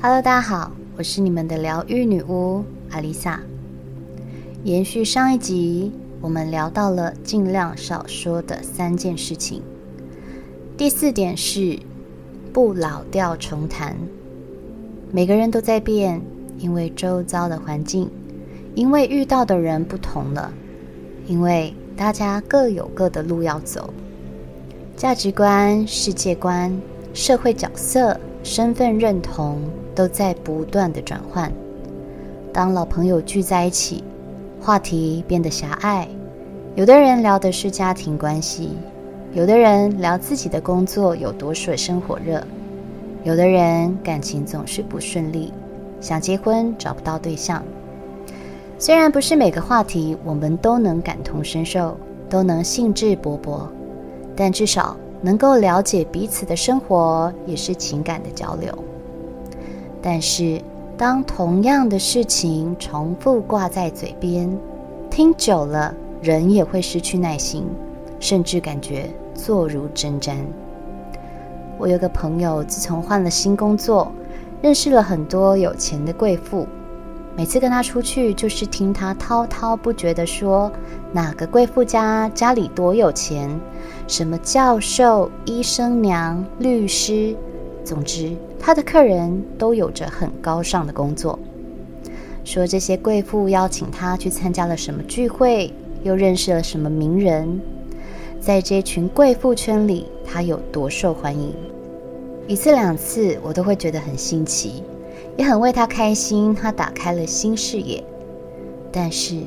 [0.00, 3.40] Hello，大家好，我是你们的疗愈女巫阿丽萨。
[4.62, 5.90] 延续上一集，
[6.20, 9.60] 我们聊到了尽量少说的三件事情。
[10.76, 11.76] 第四点是
[12.52, 13.96] 不老调重弹。
[15.10, 16.22] 每个人都在变，
[16.58, 18.08] 因为周遭的环境，
[18.76, 20.52] 因为遇到的人不同了，
[21.26, 23.92] 因为大家各有各的路要走，
[24.96, 26.72] 价值观、世界观、
[27.12, 29.58] 社会角色、身份认同
[29.98, 31.52] 都在不断的转换。
[32.52, 34.04] 当老朋友聚在一起，
[34.60, 36.06] 话题变得狭隘，
[36.76, 38.70] 有的人聊的是家庭关系，
[39.32, 42.40] 有的人聊自己的工作有多水深火热，
[43.24, 45.52] 有的人感情总是不顺利，
[46.00, 47.60] 想结婚找不到对象。
[48.78, 51.96] 虽然不是每个话题我们都能感同身受，
[52.30, 53.62] 都能兴致勃勃，
[54.36, 58.72] 但至少能够了解彼此的生活，也是情感的交流。
[60.00, 60.60] 但是，
[60.96, 64.50] 当同样的事情重复挂在嘴边，
[65.10, 67.64] 听久了，人也会失去耐心，
[68.20, 70.36] 甚至感觉坐如针毡。
[71.78, 74.10] 我有个朋友，自从换了新工作，
[74.60, 76.66] 认识了很多有钱的贵妇。
[77.36, 80.70] 每次跟他出去，就是听他滔滔不绝地说
[81.12, 83.48] 哪个贵妇家家里多有钱，
[84.08, 87.36] 什么教授、医生娘、律师。
[87.88, 91.38] 总之，他的客人都有着很高尚的工作。
[92.44, 95.72] 说这些贵妇邀请他去参加了什么聚会，
[96.02, 97.58] 又认识了什么名人，
[98.42, 101.54] 在这群贵妇圈里，他有多受欢迎。
[102.46, 104.82] 一次两次，我都会觉得很新奇，
[105.38, 106.54] 也很为他开心。
[106.54, 108.04] 他打开了新视野。
[108.92, 109.40] 但是，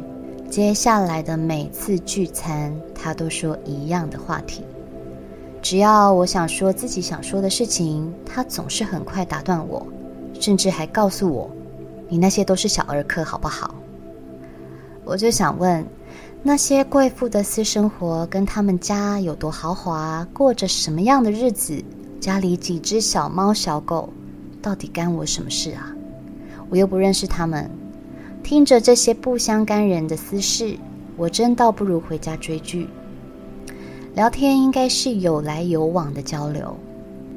[0.50, 4.64] 接下来的每次聚餐，他都说一样的话题。
[5.62, 9.86] 只要我想说自己想说的事情，他总是很快打断我，
[10.40, 11.50] 甚至还告诉我
[12.10, 13.76] ：“你那些都是小儿科，好不好？”
[15.06, 15.86] 我就想问，
[16.42, 21.84] 那些贵妇的私生活跟他们家有多豪华，过着什么样的日子，
[22.20, 24.10] 家里几只小猫小狗，
[24.62, 25.94] 到底干我什么事啊？
[26.70, 27.70] 我又不认识他们，
[28.42, 30.76] 听着这些不相干人的私事，
[31.18, 32.88] 我真倒不如回家追剧。
[34.14, 36.76] 聊天应该是有来有往的交流，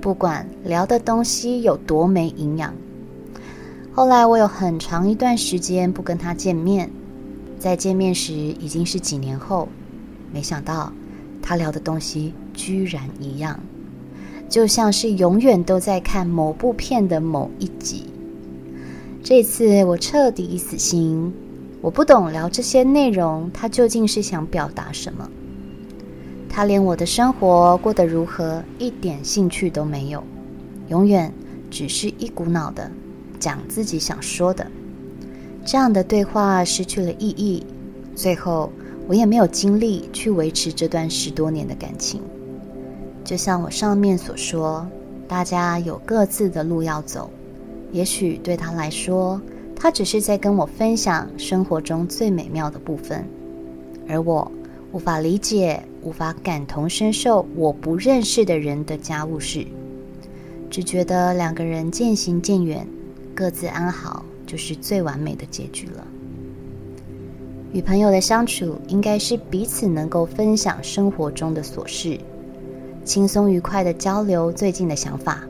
[0.00, 2.74] 不管聊的东西有多没营养。
[3.92, 6.90] 后来我有很长一段时间不跟他见面，
[7.60, 9.68] 在见面时已经是几年后，
[10.32, 10.92] 没想到
[11.40, 13.60] 他聊的东西居然一样，
[14.48, 18.06] 就像是永远都在看某部片的某一集。
[19.22, 21.32] 这次我彻底死心，
[21.80, 25.30] 我不懂聊这些内容，他究竟是想表达什么。
[26.54, 30.22] 他连我的生活过得如何一点兴趣都没有，
[30.86, 31.32] 永远
[31.68, 32.88] 只是一股脑的
[33.40, 34.64] 讲自己想说的。
[35.64, 37.66] 这样的对话失去了意义，
[38.14, 38.70] 最后
[39.08, 42.22] 我也没有精力去维持这段十多年的感情。
[43.24, 44.86] 就像我上面所说，
[45.26, 47.28] 大家有各自的路要走，
[47.90, 49.40] 也许对他来说，
[49.74, 53.24] 他只是在跟我分享生活中最美妙的部分，
[54.08, 54.48] 而我
[54.94, 55.82] 无法理解。
[56.04, 59.66] 无法感同身受我不认识的人的家务事，
[60.68, 62.86] 只觉得两个人渐行渐远，
[63.34, 66.06] 各自安好就是最完美的结局了。
[67.72, 72.20] 与朋友的相处应该是彼此能够分享生活中的琐事，
[73.02, 75.42] 轻松愉快的交流最近的想法。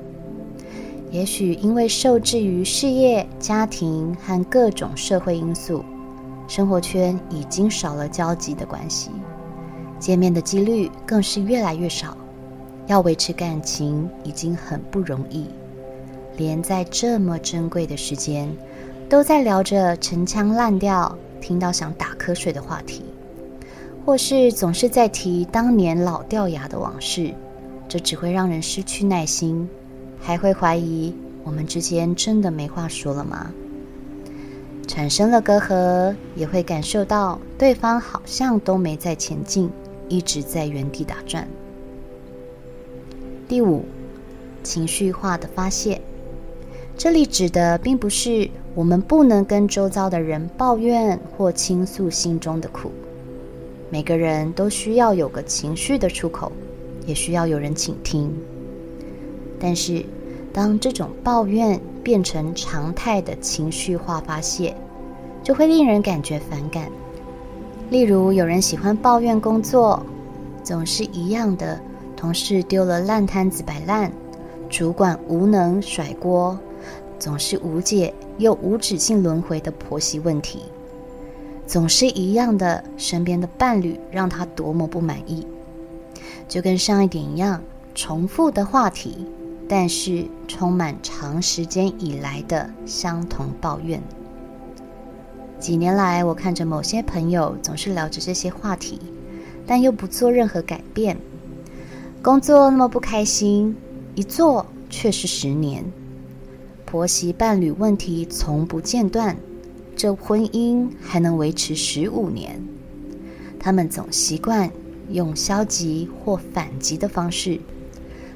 [1.11, 5.85] 也许因为受制于事业、家庭和各种社会因素，
[6.47, 9.11] 生活圈已经少了交集的关系。
[9.99, 12.17] 见面的几率更是越来越少，
[12.87, 15.47] 要维持感情已经很不容易，
[16.37, 18.51] 连在这么珍贵的时间，
[19.09, 23.05] 都在聊着陈腔滥调、听到想打瞌睡的话题，
[24.05, 27.33] 或是总是在提当年老掉牙的往事，
[27.89, 29.69] 这只会让人失去耐心，
[30.21, 33.51] 还会怀疑我们之间真的没话说了吗？
[34.87, 39.71] 产生了隔阂，也会感受到对方好像都没在前进。
[40.09, 41.47] 一直在原地打转。
[43.49, 43.85] 第五，
[44.63, 46.01] 情绪化的发泄，
[46.97, 52.91] 这里指的并不是我们不能跟周遭的人抱怨或倾诉心中的苦。
[53.91, 56.51] 每个人都需要有个情绪的出口，
[57.07, 58.33] 也需要有人倾听。
[59.61, 60.05] 但是，
[60.53, 64.75] 当这种抱怨变成常态的情绪化发泄，
[65.43, 66.91] 就会令人感觉反感。
[67.91, 70.05] 例如，有人喜欢抱怨工作，
[70.63, 71.79] 总是一样的，
[72.17, 74.11] 同事丢了烂摊子摆烂，
[74.69, 76.59] 主管无能甩锅，
[77.19, 80.63] 总是无解又无止境轮回的婆媳问题，
[81.67, 85.47] 总是一样的，身边的伴侣让她多么不满意，
[86.49, 87.63] 就跟上一点一样，
[87.95, 89.27] 重复的话题，
[89.69, 94.03] 但是充满长时间以来的相同抱怨。
[95.65, 99.01] 几年来，我看着某些朋友总是聊着这些话题，
[99.67, 101.17] 但又不做任何改变，
[102.21, 103.75] 工作那么不开心，
[104.15, 105.83] 一做却是十年。
[106.85, 109.39] 婆媳伴侣问题从不间断，
[109.97, 112.63] 这婚姻还能维持十五年。
[113.59, 114.71] 他们总习惯
[115.09, 117.59] 用消极或反击的方式，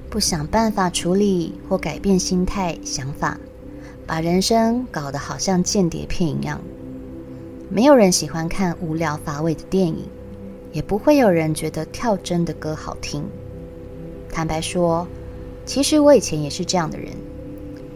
[0.09, 3.39] 不想办法处理或改变心态想法，
[4.07, 6.59] 把人生搞得好像间谍片一样。
[7.71, 10.07] 没有人喜欢看无聊乏味的电影，
[10.73, 13.23] 也不会有人觉得跳针的歌好听。
[14.31, 15.07] 坦白说，
[15.67, 17.13] 其实我以前也是这样的人。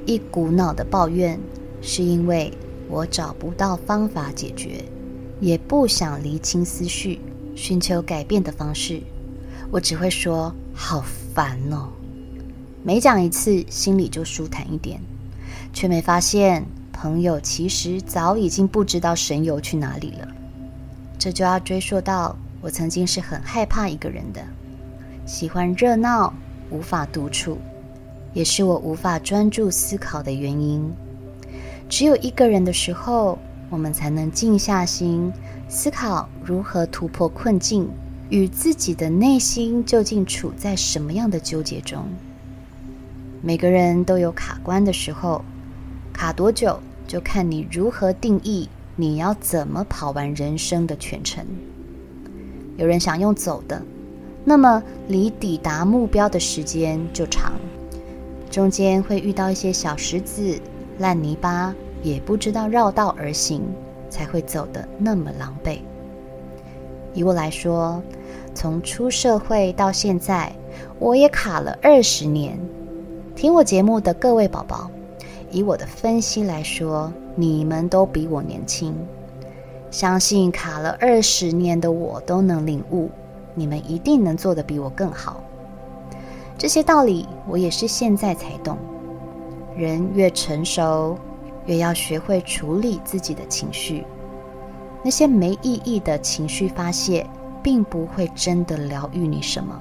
[0.04, 1.40] 一股脑的抱怨，
[1.80, 2.52] 是因为
[2.90, 4.84] 我找不到方法解决，
[5.40, 7.18] 也不想厘清思绪，
[7.54, 9.00] 寻求改变的方式。
[9.70, 11.02] 我只会说好
[11.34, 11.88] 烦哦，
[12.82, 15.00] 每讲一次，心里就舒坦一点，
[15.72, 16.66] 却没发现
[17.02, 20.28] 朋友其实早已经不知道神游去哪里了。
[21.18, 24.40] 这就要追溯到我曾经是很害怕一个人的，
[25.26, 26.32] 喜欢热闹，
[26.70, 27.58] 无法独处。
[28.32, 30.88] 也是我无法专注思考的原因。
[31.88, 33.36] 只有一个人的时候，
[33.68, 35.32] 我们才能静下心
[35.68, 37.90] 思考如何突破困境，
[38.30, 42.04] 与自己的内心究竟处在什么样的纠结中。
[43.40, 45.44] 每个人都有卡关的时候，
[46.12, 46.78] 卡多久
[47.12, 48.66] 就看你如何定义
[48.96, 51.44] 你要怎么跑完人生的全程。
[52.78, 53.82] 有人想用走的，
[54.46, 57.52] 那么离抵达目标的时间就长。
[58.50, 60.58] 中间会遇到一些小石子、
[61.00, 63.60] 烂泥巴，也不知道绕道而行，
[64.08, 65.80] 才会走得那么狼狈。
[67.12, 68.02] 以我来说，
[68.54, 70.50] 从出社会到现在，
[70.98, 72.58] 我也卡了二十年。
[73.36, 74.90] 听我节目的各位宝宝，
[75.52, 78.94] 以我的分析来说，你们都比我年轻。
[79.90, 83.10] 相信卡了二十年的我都能领悟，
[83.54, 85.44] 你们一定能做得比我更好。
[86.56, 88.78] 这些道理我也是现在才懂。
[89.76, 91.16] 人越成熟，
[91.66, 94.04] 越要学会处理自己的情绪。
[95.04, 97.26] 那些没意义的情绪发泄，
[97.62, 99.78] 并不会真的疗愈你什么。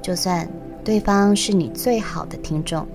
[0.00, 0.48] 就算
[0.82, 2.86] 对方是你最好的听众，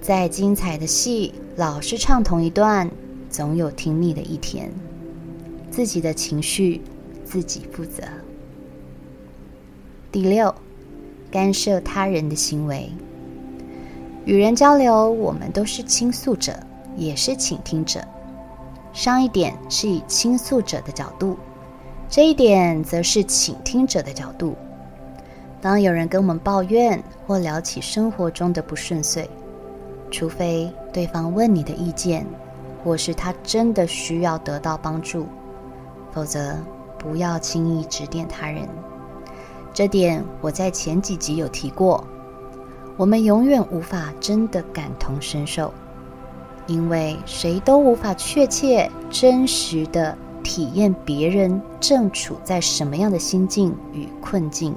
[0.00, 2.90] 再精彩的戏，老是唱同一段，
[3.28, 4.72] 总有听腻的一天。
[5.70, 6.80] 自己的情绪，
[7.24, 8.02] 自己负责。
[10.10, 10.54] 第六。
[11.32, 12.90] 干涉他人的行为，
[14.24, 16.58] 与人交流，我们都是倾诉者，
[16.96, 18.00] 也是倾听者。
[18.92, 21.36] 上一点是以倾诉者的角度，
[22.08, 24.56] 这一点则是倾听者的角度。
[25.60, 29.30] 当有人跟我们抱怨或聊起生活中的不顺遂，
[30.10, 32.26] 除非对方问你的意见，
[32.82, 35.26] 或是他真的需要得到帮助，
[36.12, 36.56] 否则
[36.98, 38.68] 不要轻易指点他人。
[39.72, 42.04] 这点我在前几集有提过，
[42.96, 45.72] 我们永远无法真的感同身受，
[46.66, 54.74] 因为谁都无法确切、真实的体验别人正处在什么样的心境与困境。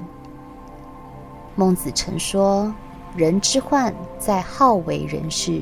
[1.56, 2.72] 孟子曾说
[3.16, 5.60] ：“人之患在好为人师”，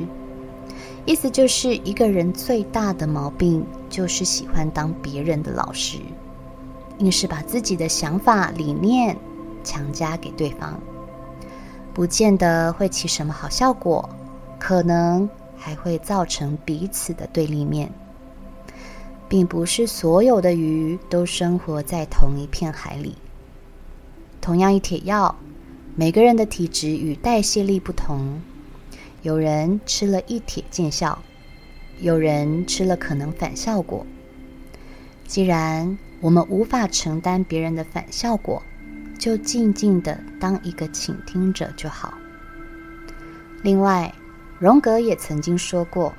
[1.04, 5.98] 意思就是一个人最大的毛病就是喜欢当别人的老师。
[6.98, 9.16] 硬是把自己的想法、理念
[9.64, 10.78] 强加给对方，
[11.92, 14.08] 不见得会起什么好效果，
[14.58, 17.90] 可能还会造成彼此的对立面。
[19.28, 23.16] 并不是所有的鱼都生活在同一片海里。
[24.42, 25.34] 同样一帖药，
[25.94, 28.40] 每个人的体质与代谢力不同，
[29.20, 31.18] 有人吃了一帖见效，
[32.00, 34.06] 有人吃了可能反效果。
[35.26, 38.62] 既然我们无法承担别人的反效果，
[39.18, 42.14] 就静静的当一个倾听者就好。
[43.62, 44.14] 另外，
[44.58, 46.14] 荣格也曾经说过：“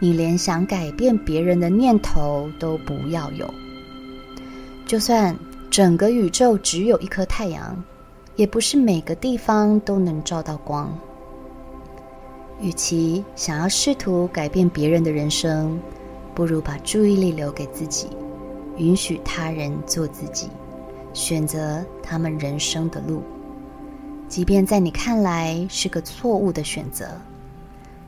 [0.00, 3.52] 你连想改变别人的念头都不要有。
[4.86, 5.36] 就算
[5.70, 7.84] 整个宇宙只有一颗太阳，
[8.36, 10.92] 也不是每个地方都能照到光。
[12.60, 15.78] 与其想要试图改变别人的人生，
[16.34, 18.08] 不如把注意力留给自己。”
[18.76, 20.48] 允许他人做自己，
[21.12, 23.22] 选择他们人生的路，
[24.28, 27.06] 即便在你看来是个错误的选择，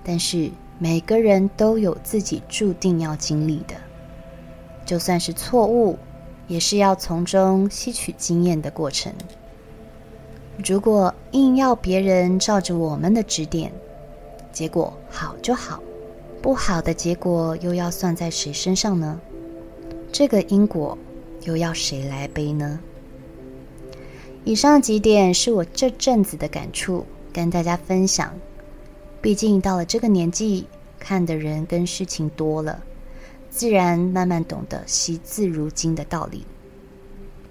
[0.03, 3.77] 但是每个人都有自己注定要经历的，
[4.85, 5.97] 就算是错误，
[6.49, 9.13] 也是要从中吸取经验的过程。
[10.65, 13.71] 如果硬要别人照着我们的指点，
[14.53, 15.83] 结果好就好，
[16.41, 19.21] 不好的结果又要算在谁身上呢？
[20.11, 20.97] 这个因果
[21.43, 22.81] 又要谁来背呢？
[24.45, 28.33] 以上几点是我这阵子的感触，跟大家分享。
[29.21, 30.67] 毕竟到了这个年纪，
[30.99, 32.83] 看的人跟事情多了，
[33.51, 36.47] 自然慢慢懂得惜字如金的道理。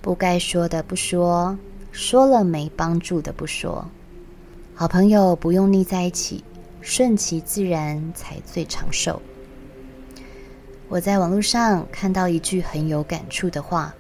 [0.02, 1.58] 不该说的不说，
[1.98, 3.90] 说了没帮助的不说。
[4.74, 6.44] 好朋友不用腻在一起，
[6.82, 9.22] 顺其自然才最长寿。
[10.90, 13.96] 我在网络上看到一句很有感触的话。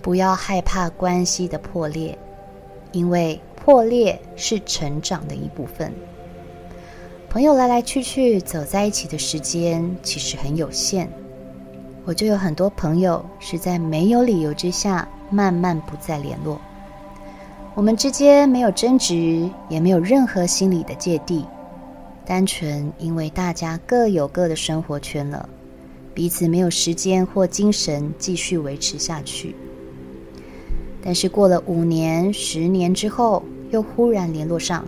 [0.00, 2.16] 不要害怕关系的破裂，
[2.92, 5.92] 因为破裂是成长的一部分。
[7.28, 11.10] 朋友来来去去，走在一起的时间其实很有限。
[12.06, 16.60] 我就有很多朋友是在没有理由之下慢慢不再联络。
[17.74, 21.44] 我们之间没有争执，也没有任何心理的芥蒂，
[22.26, 25.48] 单纯因为大家各有各的生活圈了，
[26.12, 29.56] 彼此没有时间或精神继续维持下去。
[31.02, 34.86] 但是过了五年、十年之后，又忽然联络上，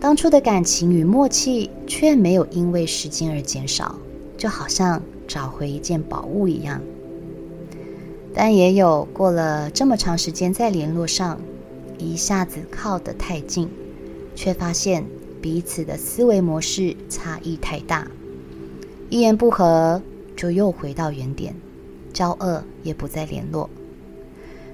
[0.00, 3.94] 当初的感情与默契却没有因为时间而减少，
[4.40, 6.80] 就好像找回一件宝物一样。
[8.34, 11.38] 但也有过了这么长时间再联络上，
[11.98, 13.68] 一下子靠得太近，
[14.34, 15.04] 却发现
[15.42, 18.10] 彼此的思维模式差异太大，
[19.10, 20.00] 一言不合
[20.34, 21.54] 就又回到原点，
[22.14, 23.68] 交恶也不再联络。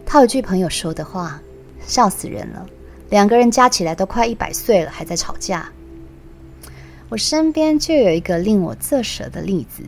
[0.04, 1.42] 套一句朋友说的话，
[1.84, 2.64] 笑死人了。
[3.10, 5.72] 两个人加起来都快一百岁了，还在吵架。
[7.08, 9.84] 我身边就有一个令我啧舌的例子。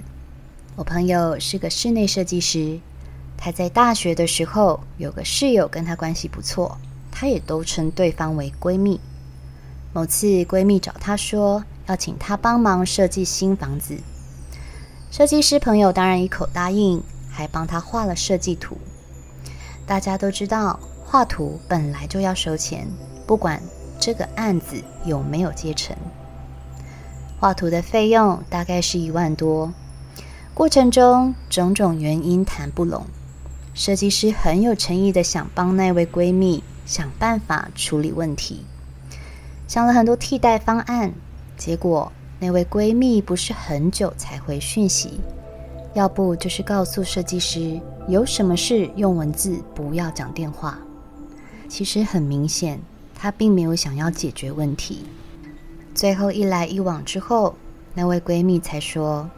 [0.77, 2.79] 我朋友是个室内设计师，
[3.37, 6.79] 他在大学的时候有个室友跟他关系不错，
[7.11, 9.01] 他也都称对方为闺蜜。
[9.93, 13.99] 某次闺蜜找他说要请他帮忙设计新房子，
[15.11, 18.79] 设计师朋友当然一口答应，还帮他画了设计图。
[19.85, 22.87] 大家都知道，画图本来就要收钱，
[23.27, 23.61] 不管
[23.99, 25.97] 这个案子有没有接成。
[27.41, 29.73] 画图的费用大概是一万多，
[30.55, 33.07] 过程中种种原因谈不拢，
[33.75, 38.65] 设计师很有诚意的想帮那位闺蜜想办法处理问题，
[39.69, 41.13] 想了很多替代方案，
[41.57, 45.21] 结果那位闺蜜不是很久才回讯息。
[45.95, 50.79] 要不就是告诉设计师，有什么事用文字，不要讲电话。
[51.69, 52.81] 其实很明显，
[53.15, 55.05] 她并没有想要解决问题。
[55.99, 57.57] 最后一来一往之后，
[57.93, 59.29] 那位闺蜜才说，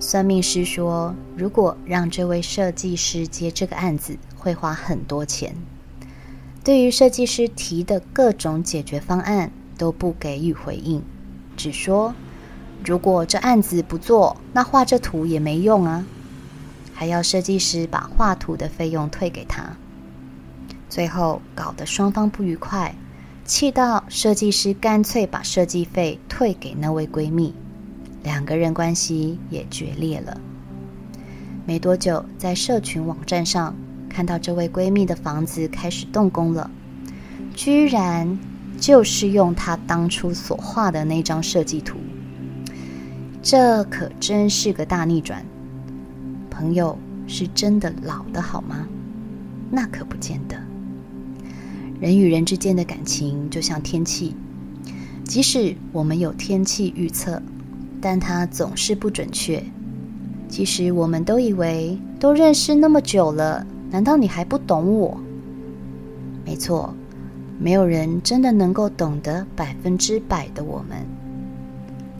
[0.00, 5.54] 算命师说，如果让这位设计师接这个案子，会花很多钱。
[6.64, 11.00] 对于设计师提的各种解决方案，都不给予回应，
[11.56, 12.12] 只说。
[12.84, 16.04] 如果这案子不做，那画这图也没用啊！
[16.92, 19.76] 还要设计师把画图的费用退给他，
[20.88, 22.92] 最后搞得双方不愉快，
[23.52, 27.52] 气到设计师干脆把设计费退给那位闺蜜，
[28.22, 30.40] 两个人关系也决裂了。
[31.66, 33.76] 没多久，在社群网站上
[34.08, 36.70] 看到这位闺蜜的房子开始动工了，
[37.54, 38.38] 居然
[38.80, 41.98] 就是用她当初所画的那张设计图。
[43.42, 45.44] 这可真是个大逆转。
[46.50, 48.88] 朋友是真的老的好吗？
[49.70, 50.56] 那可不见得。
[52.02, 54.34] 人与人之间的感情就像天气，
[55.22, 57.40] 即使我们有天气预测，
[58.00, 59.62] 但它总是不准确。
[60.48, 65.16] 其实我们都以为都认识那么久了，难道你还不懂我？
[66.44, 66.92] 没错，
[67.60, 71.06] 没有人真的能够懂得百分之百的我们。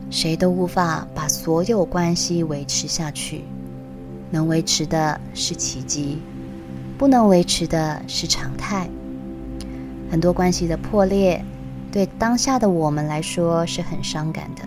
[0.09, 3.41] 谁都无法把所有关系维持下去，
[4.31, 6.19] 能维持的是奇迹，
[6.97, 8.89] 不能维持的是常态。
[10.13, 11.43] 很多关系的破裂，
[11.91, 14.61] 对当下的我们来说是很伤感的，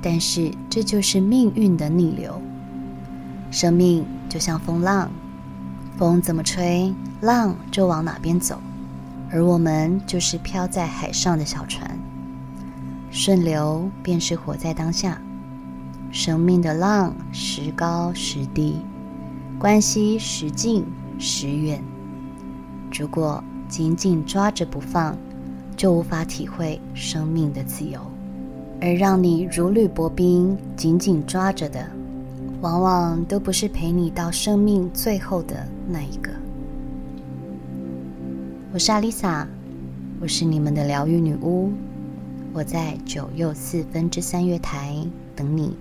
[0.00, 2.40] 但是这就是命运的逆流。
[3.50, 5.10] 生命就像风浪，
[5.98, 8.58] 风怎么吹，浪就往哪边走，
[9.30, 11.98] 而我们就是飘在海上的小船。
[13.10, 15.20] 顺流便是活在当下，
[16.10, 18.80] 生命的浪时高时低，
[19.58, 20.82] 关系时近
[21.18, 21.84] 时远。
[22.90, 25.16] 如果紧紧抓着不放，
[25.76, 28.00] 就无法体会生命的自由。
[28.80, 31.86] 而让你如履薄冰、紧紧抓着的，
[32.60, 36.30] 往往都不是陪你到生命最后的那一个。
[38.72, 39.48] 我是阿丽萨，
[40.20, 41.72] 我是你们的疗愈女巫，
[42.52, 44.94] 我在九又四分之三月台
[45.34, 45.74] 等你。